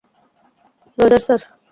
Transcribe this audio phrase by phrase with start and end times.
[0.97, 1.41] Roger, sir!